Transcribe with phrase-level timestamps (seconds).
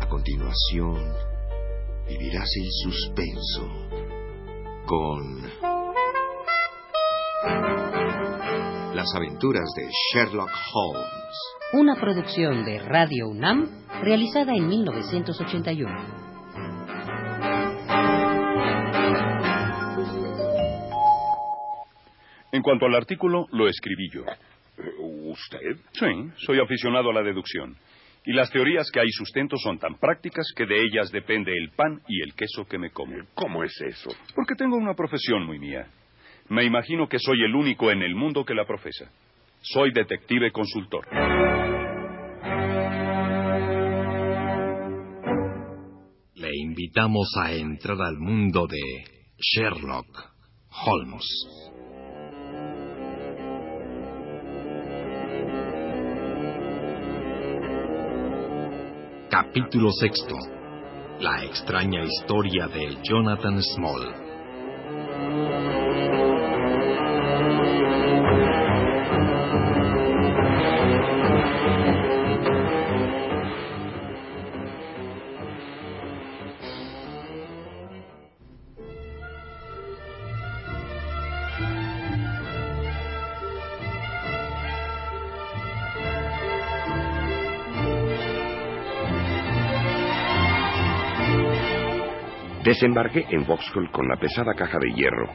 [0.00, 0.96] A continuación,
[2.08, 3.68] vivirás el suspenso
[4.86, 5.42] con
[8.94, 11.04] las aventuras de Sherlock Holmes.
[11.74, 13.68] Una producción de Radio UNAM
[14.02, 16.18] realizada en 1981.
[22.50, 24.22] En cuanto al artículo, lo escribí yo.
[25.38, 25.76] ¿Usted?
[25.92, 27.76] Sí, soy aficionado a la deducción.
[28.24, 32.00] Y las teorías que hay sustento son tan prácticas que de ellas depende el pan
[32.08, 33.16] y el queso que me como.
[33.34, 34.10] ¿Cómo es eso?
[34.34, 35.86] Porque tengo una profesión muy mía.
[36.48, 39.10] Me imagino que soy el único en el mundo que la profesa.
[39.60, 41.06] Soy detective consultor.
[46.34, 48.78] Le invitamos a entrar al mundo de
[49.38, 50.32] Sherlock
[50.84, 51.26] Holmes.
[59.30, 60.34] Capítulo sexto.
[61.20, 64.28] La extraña historia de Jonathan Small.
[92.78, 95.26] Desembarqué en Vauxhall con la pesada caja de hierro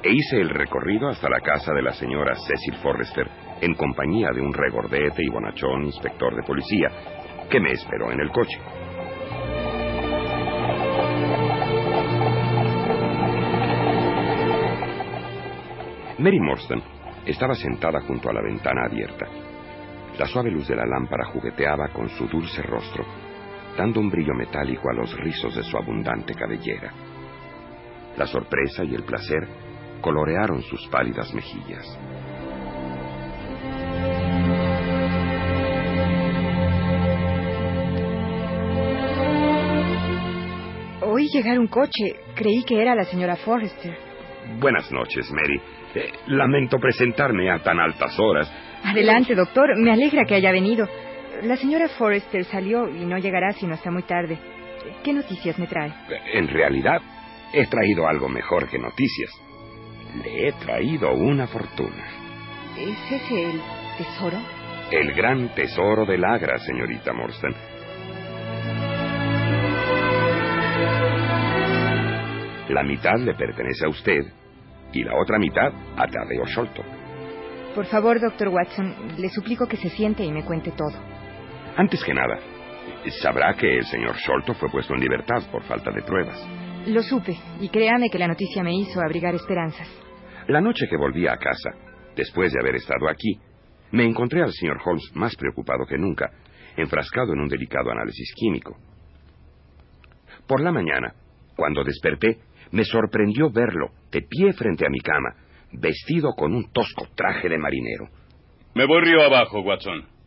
[0.00, 3.28] e hice el recorrido hasta la casa de la señora Cecil Forrester
[3.60, 6.88] en compañía de un regordete y bonachón inspector de policía
[7.50, 8.60] que me esperó en el coche.
[16.18, 16.80] Mary Morstan
[17.26, 19.26] estaba sentada junto a la ventana abierta.
[20.16, 23.27] La suave luz de la lámpara jugueteaba con su dulce rostro
[23.78, 26.92] dando un brillo metálico a los rizos de su abundante cabellera.
[28.16, 29.46] La sorpresa y el placer
[30.00, 31.86] colorearon sus pálidas mejillas.
[41.02, 42.16] Oí llegar un coche.
[42.34, 43.96] Creí que era la señora Forrester.
[44.58, 45.60] Buenas noches, Mary.
[45.94, 48.52] Eh, lamento presentarme a tan altas horas.
[48.82, 49.76] Adelante, doctor.
[49.76, 50.88] Me alegra que haya venido.
[51.42, 54.38] La señora Forrester salió y no llegará sino hasta muy tarde.
[55.04, 55.92] ¿Qué noticias me trae?
[56.32, 57.00] En realidad,
[57.52, 59.30] he traído algo mejor que noticias.
[60.24, 62.04] Le he traído una fortuna.
[62.76, 63.60] ¿Es ese el
[63.98, 64.38] tesoro?
[64.90, 67.54] El gran tesoro del Agra, señorita Morstan.
[72.68, 74.20] La mitad le pertenece a usted
[74.92, 76.82] y la otra mitad a Tadeo Sholto.
[77.74, 81.17] Por favor, doctor Watson, le suplico que se siente y me cuente todo.
[81.78, 82.40] Antes que nada,
[83.22, 86.36] sabrá que el señor Sholto fue puesto en libertad por falta de pruebas.
[86.88, 89.88] Lo supe, y créame que la noticia me hizo abrigar esperanzas.
[90.48, 91.70] La noche que volví a casa,
[92.16, 93.38] después de haber estado aquí,
[93.92, 96.28] me encontré al señor Holmes más preocupado que nunca,
[96.76, 98.76] enfrascado en un delicado análisis químico.
[100.48, 101.14] Por la mañana,
[101.54, 102.38] cuando desperté,
[102.72, 105.32] me sorprendió verlo, de pie frente a mi cama,
[105.74, 108.08] vestido con un tosco traje de marinero.
[108.74, 110.17] Me voy río abajo, Watson.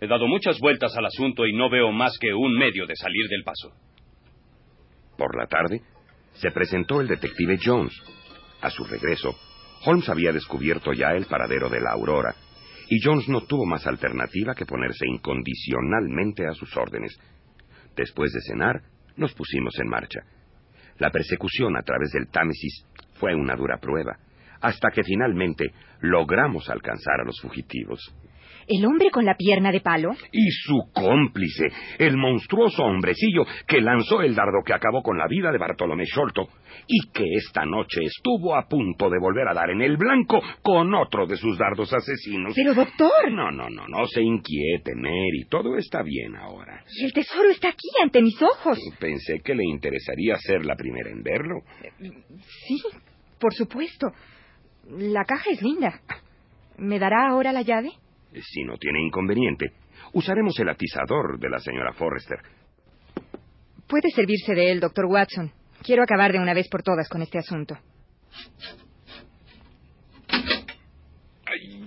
[0.00, 3.28] He dado muchas vueltas al asunto y no veo más que un medio de salir
[3.28, 3.72] del paso.
[5.16, 5.82] Por la tarde,
[6.34, 7.92] se presentó el detective Jones.
[8.60, 9.36] A su regreso,
[9.84, 12.34] Holmes había descubierto ya el paradero de la Aurora,
[12.88, 17.18] y Jones no tuvo más alternativa que ponerse incondicionalmente a sus órdenes.
[17.96, 18.80] Después de cenar,
[19.16, 20.20] nos pusimos en marcha.
[20.98, 24.16] La persecución a través del Támesis fue una dura prueba,
[24.60, 28.00] hasta que finalmente logramos alcanzar a los fugitivos.
[28.68, 30.10] ¿El hombre con la pierna de palo?
[30.30, 31.68] Y su cómplice,
[31.98, 36.48] el monstruoso hombrecillo que lanzó el dardo que acabó con la vida de Bartolomé Sholto
[36.86, 40.94] y que esta noche estuvo a punto de volver a dar en el blanco con
[40.94, 42.52] otro de sus dardos asesinos.
[42.54, 43.32] Pero, doctor.
[43.32, 45.46] No, no, no, no se inquiete, Mary.
[45.48, 46.84] Todo está bien ahora.
[46.90, 48.78] Y el tesoro está aquí, ante mis ojos.
[49.00, 51.62] Pensé que le interesaría ser la primera en verlo.
[52.66, 52.82] Sí,
[53.40, 54.08] por supuesto.
[54.90, 56.00] La caja es linda.
[56.76, 57.92] ¿Me dará ahora la llave?
[58.32, 59.72] Si no tiene inconveniente,
[60.12, 62.38] usaremos el atizador de la señora Forrester.
[63.86, 65.50] Puede servirse de él, doctor Watson.
[65.82, 67.76] Quiero acabar de una vez por todas con este asunto.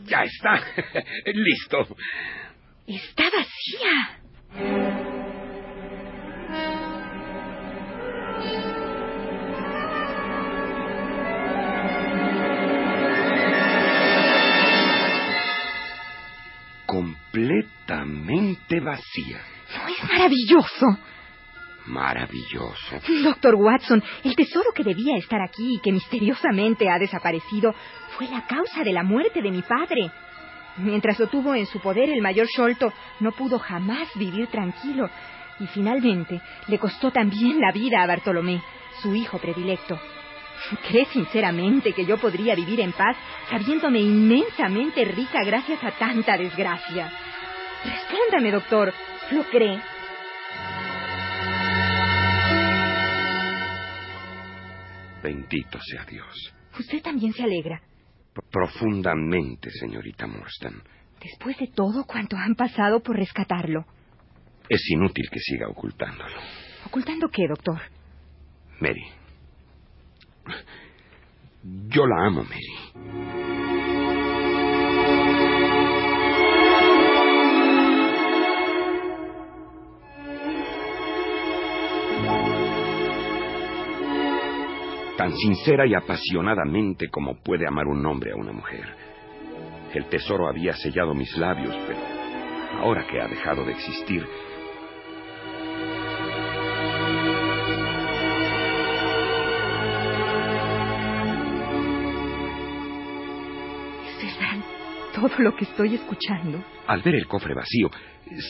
[0.06, 0.62] Ya está.
[1.34, 1.96] Listo.
[2.88, 5.20] Está vacía.
[17.92, 19.42] Completamente vacía.
[19.90, 20.86] Es maravilloso.
[21.88, 23.02] Maravilloso.
[23.24, 27.74] Doctor Watson, el tesoro que debía estar aquí y que misteriosamente ha desaparecido
[28.18, 30.12] fue la causa de la muerte de mi padre.
[30.78, 35.10] Mientras lo tuvo en su poder, el mayor Sholto no pudo jamás vivir tranquilo.
[35.60, 38.62] Y finalmente le costó también la vida a Bartolomé,
[39.02, 40.00] su hijo predilecto.
[40.88, 43.18] ¿Cree sinceramente que yo podría vivir en paz
[43.50, 47.12] sabiéndome inmensamente rica gracias a tanta desgracia?
[47.83, 48.94] Respóndame, doctor.
[49.31, 49.80] ¿Lo cree?
[55.24, 56.54] Bendito sea Dios.
[56.80, 57.81] Usted también se alegra.
[58.33, 60.81] P- profundamente, señorita Morstan.
[61.22, 63.86] Después de todo cuanto han pasado por rescatarlo.
[64.68, 66.36] Es inútil que siga ocultándolo.
[66.86, 67.80] ¿Ocultando qué, doctor?
[68.80, 69.04] Mary.
[71.89, 73.41] Yo la amo, Mary.
[85.21, 88.83] Tan sincera y apasionadamente como puede amar un hombre a una mujer.
[89.94, 92.00] El tesoro había sellado mis labios, pero
[92.79, 94.25] ahora que ha dejado de existir,
[104.07, 104.65] ¿Es verdad
[105.13, 106.63] todo lo que estoy escuchando?
[106.88, 107.91] Al ver el cofre vacío,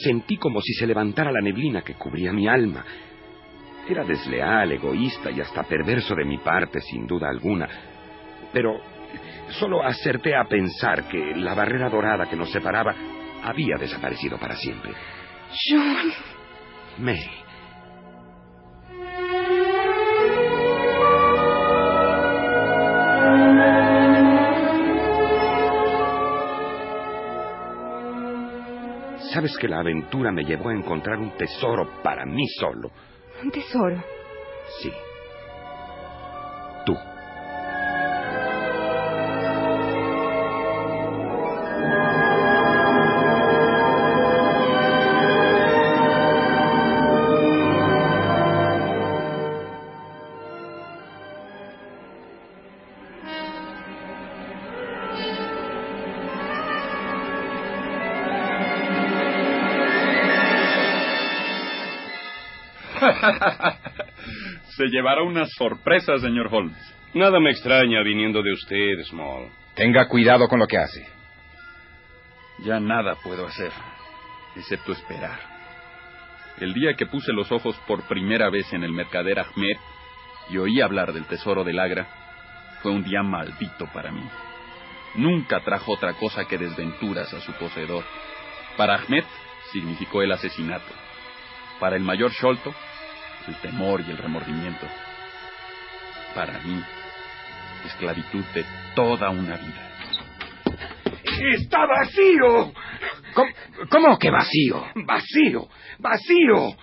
[0.06, 2.85] sentí como si se levantara la neblina que cubría mi alma.
[3.92, 7.68] Era desleal, egoísta y hasta perverso de mi parte, sin duda alguna.
[8.54, 8.80] Pero
[9.60, 12.96] solo acerté a pensar que la barrera dorada que nos separaba
[13.44, 14.94] había desaparecido para siempre.
[15.70, 16.14] John.
[17.00, 17.32] Mary.
[29.34, 32.90] Sabes que la aventura me llevó a encontrar un tesoro para mí solo.
[33.44, 34.04] Un tesoro.
[34.82, 34.92] Sí.
[64.75, 66.77] Se llevará una sorpresa, señor Holmes.
[67.13, 69.50] Nada me extraña viniendo de usted, Small.
[69.75, 71.07] Tenga cuidado con lo que hace.
[72.59, 73.71] Ya nada puedo hacer,
[74.56, 75.39] excepto esperar.
[76.57, 79.77] El día que puse los ojos por primera vez en el mercader Ahmed
[80.50, 82.07] y oí hablar del tesoro del Agra,
[82.81, 84.23] fue un día maldito para mí.
[85.15, 88.03] Nunca trajo otra cosa que desventuras a su poseedor.
[88.77, 89.23] Para Ahmed
[89.71, 90.94] significó el asesinato.
[91.79, 92.73] Para el mayor Sholto,
[93.48, 94.88] el temor y el remordimiento.
[96.36, 96.82] Para mí,
[97.86, 98.66] esclavitud de
[98.96, 99.90] toda una vida.
[101.56, 102.74] ¡Está vacío!
[103.34, 103.52] ¿Cómo,
[103.90, 104.86] cómo que vacío?
[105.06, 105.68] ¡Vacío!
[106.00, 106.76] ¡Vacío!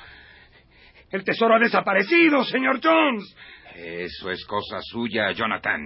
[1.10, 3.34] El tesoro ha desaparecido, señor Jones.
[3.74, 5.80] Eso es cosa suya, Jonathan.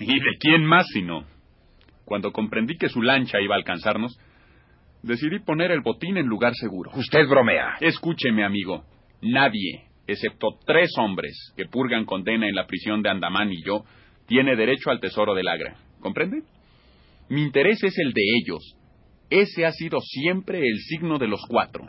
[0.00, 1.24] ¿Y de quién más si no?
[2.04, 4.18] Cuando comprendí que su lancha iba a alcanzarnos,
[5.02, 6.90] decidí poner el botín en lugar seguro.
[6.94, 7.76] Usted bromea.
[7.80, 8.84] Escúcheme, amigo.
[9.24, 13.84] Nadie, excepto tres hombres que purgan condena en la prisión de Andamán y yo,
[14.26, 15.76] tiene derecho al tesoro del Agra.
[16.00, 16.42] ¿Comprende?
[17.30, 18.76] Mi interés es el de ellos.
[19.30, 21.88] Ese ha sido siempre el signo de los cuatro.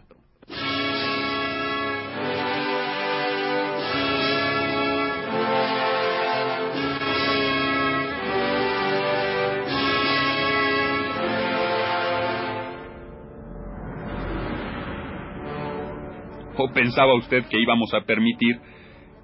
[16.65, 18.59] ¿O pensaba usted que íbamos a permitir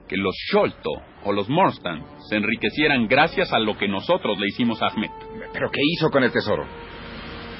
[0.08, 0.92] que los Sholto
[1.24, 5.10] o los Morstan se enriquecieran gracias a lo que nosotros le hicimos a Ahmed?
[5.52, 6.68] ¿Pero qué hizo con el tesoro?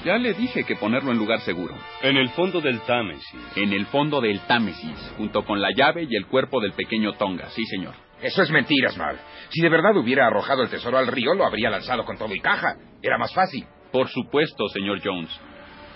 [0.06, 1.74] Ya le dije que ponerlo en lugar seguro.
[2.04, 3.34] En el fondo del Támesis.
[3.56, 7.50] En el fondo del Támesis, junto con la llave y el cuerpo del pequeño Tonga,
[7.50, 7.96] sí, señor.
[8.22, 9.18] Eso es mentira, Small.
[9.50, 12.40] Si de verdad hubiera arrojado el tesoro al río, lo habría lanzado con todo y
[12.40, 12.76] caja.
[13.02, 13.66] Era más fácil.
[13.92, 15.32] Por supuesto, señor Jones.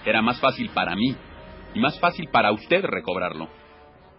[0.06, 1.16] Era más fácil para mí
[1.76, 3.48] y más fácil para usted recobrarlo.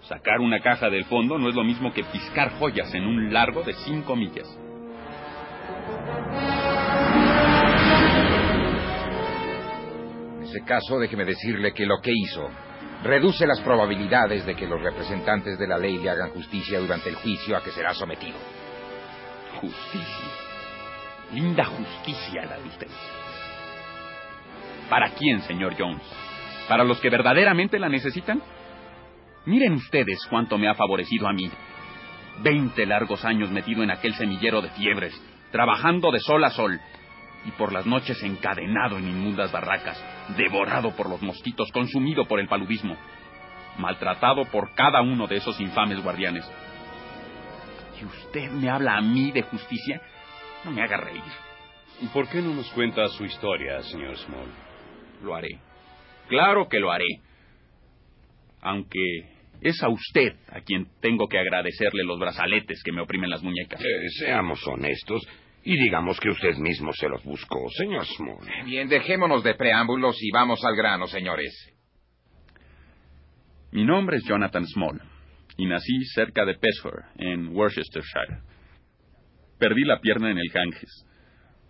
[0.08, 3.62] Sacar una caja del fondo no es lo mismo que piscar joyas en un largo
[3.64, 4.46] de cinco millas.
[10.36, 12.48] En ese caso, déjeme decirle que lo que hizo
[13.02, 17.16] reduce las probabilidades de que los representantes de la ley le hagan justicia durante el
[17.16, 18.38] juicio a que será sometido.
[19.60, 20.30] Justicia.
[21.32, 22.88] Linda justicia la de usted.
[24.88, 26.02] ¿Para quién, señor Jones?
[26.68, 28.40] ¿Para los que verdaderamente la necesitan?
[29.46, 31.48] Miren ustedes cuánto me ha favorecido a mí.
[32.42, 35.14] Veinte largos años metido en aquel semillero de fiebres,
[35.52, 36.80] trabajando de sol a sol,
[37.44, 40.04] y por las noches encadenado en inmundas barracas,
[40.36, 42.96] devorado por los mosquitos, consumido por el paludismo,
[43.78, 46.44] maltratado por cada uno de esos infames guardianes.
[48.00, 50.02] ¿Y usted me habla a mí de justicia?
[50.64, 51.22] No me haga reír.
[52.12, 54.48] ¿Por qué no nos cuenta su historia, señor Small?
[55.22, 55.60] Lo haré.
[56.28, 57.06] Claro que lo haré.
[58.60, 63.42] Aunque es a usted a quien tengo que agradecerle los brazaletes que me oprimen las
[63.42, 63.80] muñecas.
[63.80, 65.22] Eh, seamos honestos
[65.64, 68.64] y digamos que usted mismo se los buscó, señor Small.
[68.64, 71.52] Bien, dejémonos de preámbulos y vamos al grano, señores.
[73.72, 75.00] Mi nombre es Jonathan Small
[75.56, 78.42] y nací cerca de Peshawar, en Worcestershire.
[79.58, 81.04] Perdí la pierna en el Ganges.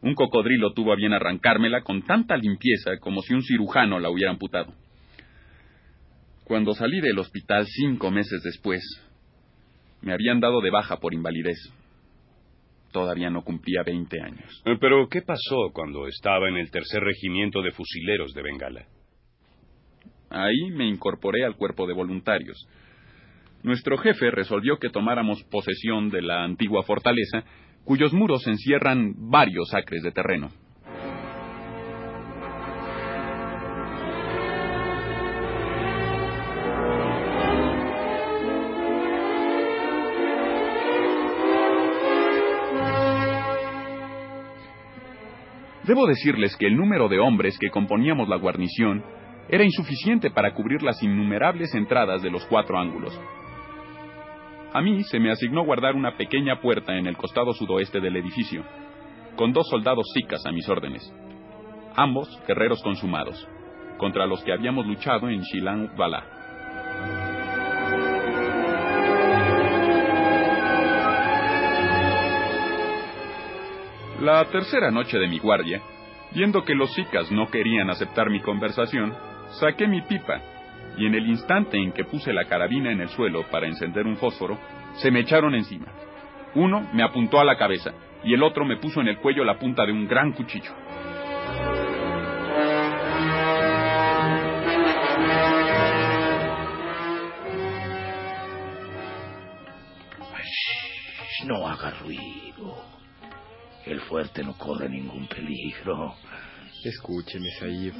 [0.03, 4.31] Un cocodrilo tuvo a bien arrancármela con tanta limpieza como si un cirujano la hubiera
[4.31, 4.75] amputado.
[6.47, 8.81] Cuando salí del hospital cinco meses después,
[10.01, 11.59] me habían dado de baja por invalidez.
[12.93, 14.63] Todavía no cumplía 20 años.
[14.65, 18.87] Eh, Pero, ¿qué pasó cuando estaba en el tercer regimiento de fusileros de Bengala?
[20.31, 22.57] Ahí me incorporé al cuerpo de voluntarios.
[23.65, 27.43] Nuestro jefe resolvió que tomáramos posesión de la antigua fortaleza,
[27.85, 30.51] cuyos muros encierran varios acres de terreno.
[45.87, 49.05] Debo decirles que el número de hombres que componíamos la guarnición
[49.49, 53.19] era insuficiente para cubrir las innumerables entradas de los cuatro ángulos.
[54.73, 58.65] A mí se me asignó guardar una pequeña puerta en el costado sudoeste del edificio,
[59.37, 61.15] con dos soldados sicas a mis órdenes,
[61.95, 63.47] ambos guerreros consumados,
[63.97, 66.36] contra los que habíamos luchado en Shilang Bala.
[74.21, 75.83] La tercera noche de mi guardia,
[76.33, 79.15] viendo que los sicas no querían aceptar mi conversación,
[79.61, 80.41] saqué mi pipa
[80.97, 84.17] y en el instante en que puse la carabina en el suelo para encender un
[84.17, 84.59] fósforo,
[84.95, 85.93] se me echaron encima.
[86.55, 87.93] Uno me apuntó a la cabeza
[88.25, 90.73] y el otro me puso en el cuello la punta de un gran cuchillo.
[101.45, 102.97] No haga ruido.
[103.87, 106.17] El fuerte no corre ningún peligro.
[106.85, 107.95] Escúcheme, Saib.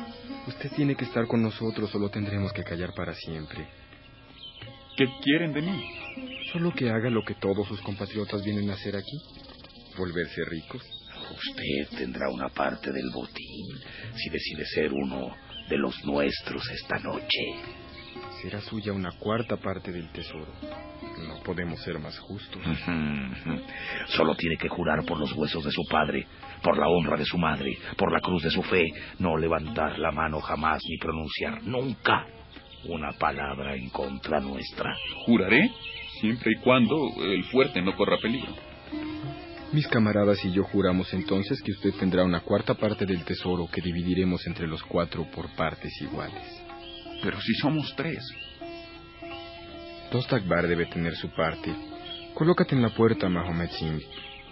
[0.49, 3.67] Usted tiene que estar con nosotros o lo tendremos que callar para siempre.
[4.97, 5.85] ¿Qué quieren de mí?
[6.53, 9.17] Solo que haga lo que todos sus compatriotas vienen a hacer aquí.
[9.97, 10.83] Volverse ricos.
[11.31, 13.67] Usted tendrá una parte del botín
[14.17, 15.35] si decide ser uno
[15.69, 17.86] de los nuestros esta noche.
[18.47, 20.47] Será suya una cuarta parte del tesoro.
[21.27, 22.63] No podemos ser más justos.
[24.07, 26.29] Solo tiene que jurar por los huesos de su padre,
[26.63, 28.85] por la honra de su madre, por la cruz de su fe,
[29.19, 32.25] no levantar la mano jamás ni pronunciar nunca
[32.85, 34.95] una palabra en contra nuestra.
[35.25, 35.69] Juraré
[36.21, 38.55] siempre y cuando el fuerte no corra peligro.
[39.73, 43.81] Mis camaradas y yo juramos entonces que usted tendrá una cuarta parte del tesoro que
[43.81, 46.66] dividiremos entre los cuatro por partes iguales.
[47.23, 48.23] Pero si somos tres.
[50.11, 51.75] Dostakbar debe tener su parte.
[52.35, 54.03] Colócate en la puerta, Mahomet Singh,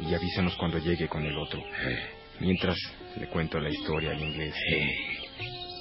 [0.01, 1.63] y avísanos cuando llegue con el otro.
[2.41, 2.77] Mientras
[3.17, 4.55] le cuento la historia al inglés.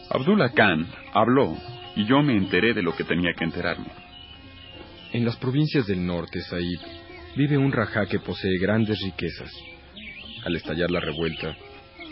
[0.09, 1.57] Abdullah Khan habló
[1.95, 3.87] y yo me enteré de lo que tenía que enterarme.
[5.11, 6.79] En las provincias del norte, Said,
[7.35, 9.51] vive un rajá que posee grandes riquezas.
[10.45, 11.55] Al estallar la revuelta,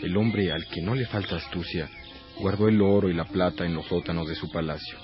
[0.02, 1.88] el hombre al que no le falta astucia
[2.38, 4.98] guardó el oro y la plata en los sótanos de su palacio.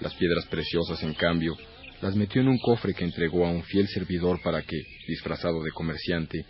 [0.00, 1.56] Las piedras preciosas, en cambio,
[2.00, 4.76] las metió en un cofre que entregó a un fiel servidor para que,
[5.08, 6.44] disfrazado de comerciante,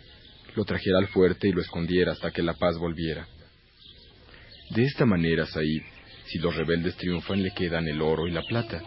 [0.55, 3.27] lo trajera al fuerte y lo escondiera hasta que la paz volviera.
[4.71, 5.83] De esta manera, Said,
[6.25, 8.81] si los rebeldes triunfan, le quedan el oro y la plata.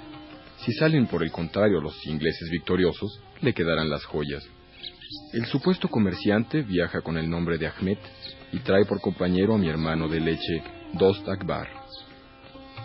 [0.58, 4.44] Si salen, por el contrario, los ingleses victoriosos, le quedarán las joyas.
[5.32, 7.98] El supuesto comerciante viaja con el nombre de Ahmed
[8.52, 10.62] y trae por compañero a mi hermano de leche,
[10.94, 11.68] Dost Akbar.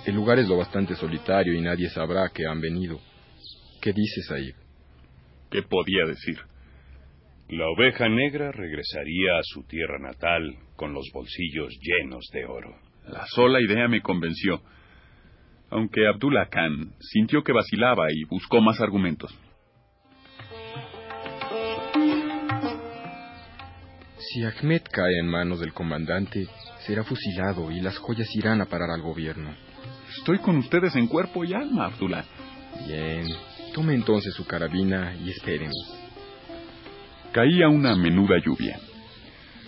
[0.06, 3.00] El lugar es lo bastante solitario y nadie sabrá que han venido.
[3.82, 4.52] ¿Qué dices ahí?
[5.50, 6.38] ¿Qué podía decir?
[7.50, 12.76] La oveja negra regresaría a su tierra natal con los bolsillos llenos de oro.
[13.08, 14.62] La sola idea me convenció,
[15.70, 19.38] aunque Abdullah Khan sintió que vacilaba y buscó más argumentos.
[24.18, 26.48] Si Ahmed cae en manos del comandante,
[26.86, 29.56] será fusilado y las joyas irán a parar al gobierno.
[30.18, 32.26] Estoy con ustedes en cuerpo y alma, Abdullah.
[32.88, 33.26] Bien.
[33.74, 35.76] Tome entonces su carabina y espéremos.
[37.32, 38.80] Caía una menuda lluvia.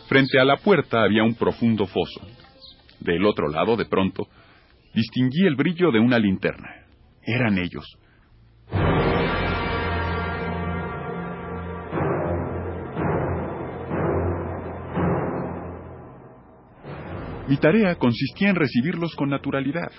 [0.08, 2.22] Frente a la puerta había un profundo foso.
[3.00, 4.28] Del otro lado, de pronto,
[4.94, 6.86] distinguí el brillo de una linterna.
[7.24, 7.86] Eran ellos.
[17.48, 19.92] Mi tarea consistía en recibirlos con naturalidad.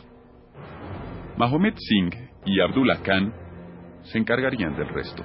[1.36, 3.32] Mahomet Singh y Abdullah Khan
[4.02, 5.22] se encargarían del resto.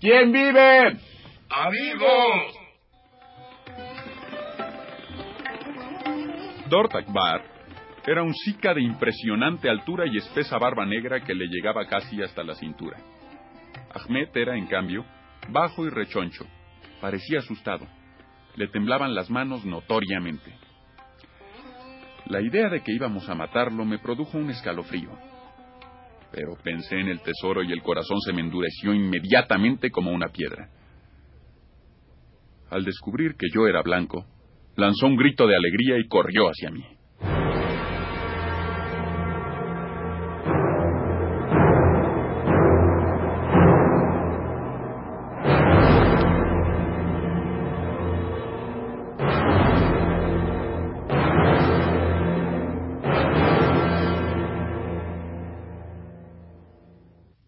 [0.00, 0.98] ¿Quién vive?
[1.48, 2.60] ¡Amigos!
[6.68, 7.42] Dort Akbar
[8.06, 12.42] era un Sika de impresionante altura y espesa barba negra que le llegaba casi hasta
[12.42, 12.98] la cintura.
[13.94, 15.04] Ahmed era, en cambio,
[15.48, 16.44] bajo y rechoncho.
[17.00, 17.86] Parecía asustado.
[18.56, 20.54] Le temblaban las manos notoriamente.
[22.26, 25.10] La idea de que íbamos a matarlo me produjo un escalofrío.
[26.32, 30.68] Pero pensé en el tesoro y el corazón se me endureció inmediatamente como una piedra.
[32.70, 34.26] Al descubrir que yo era blanco,
[34.76, 36.84] lanzó un grito de alegría y corrió hacia mí.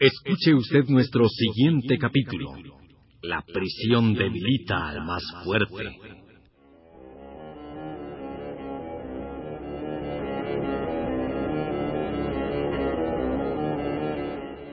[0.04, 2.54] Escuche usted nuestro siguiente capítulo.
[3.22, 5.96] La prisión debilita al más fuerte.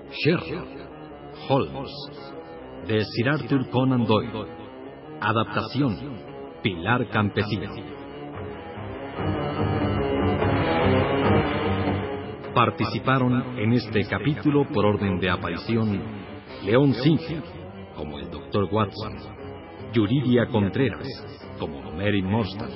[0.10, 0.68] Sherlock
[1.48, 1.92] Holmes
[2.88, 4.48] de Sir Arthur Conan Doyle.
[5.22, 6.24] Adaptación
[6.64, 7.99] Pilar Campesino.
[12.60, 15.98] Participaron en este capítulo por orden de aparición
[16.66, 17.42] León Singer
[17.96, 18.68] como el Dr.
[18.70, 19.14] Watson,
[19.94, 21.08] Yuridia Contreras
[21.58, 22.70] como Mary Morstan,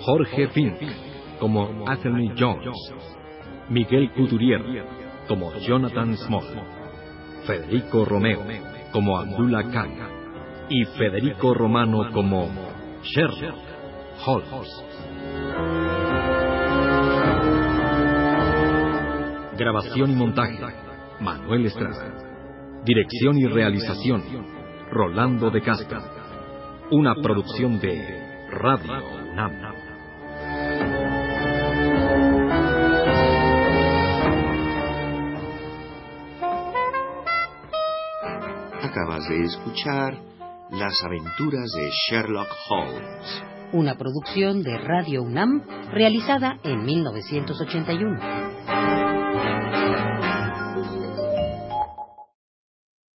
[0.00, 0.74] Jorge Fink
[1.38, 2.76] como Anthony Jones,
[3.68, 4.84] Miguel Couturier
[5.28, 6.42] como Jonathan Small,
[7.46, 8.40] Federico Romeo
[8.90, 9.92] como Abdullah Khan
[10.68, 12.50] y Federico Romano como
[13.04, 13.54] Sherlock
[14.26, 15.13] Holmes.
[19.56, 20.58] Grabación y montaje,
[21.20, 22.82] Manuel Estrada.
[22.84, 24.20] Dirección y realización,
[24.90, 26.00] Rolando de Castro.
[26.90, 29.00] Una producción de Radio
[29.34, 29.52] Nam.
[38.82, 40.18] Acabas de escuchar
[40.70, 43.44] Las aventuras de Sherlock Holmes.
[43.72, 49.23] Una producción de Radio UNAM realizada en 1981.
[49.34, 50.13] Thank you.